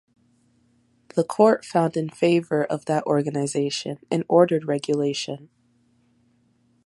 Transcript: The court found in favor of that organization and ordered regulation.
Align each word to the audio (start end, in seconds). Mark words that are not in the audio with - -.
The 1.09 1.23
court 1.23 1.63
found 1.63 1.95
in 1.95 2.09
favor 2.09 2.63
of 2.65 2.85
that 2.85 3.03
organization 3.05 3.99
and 4.09 4.23
ordered 4.27 4.65
regulation. 4.65 5.49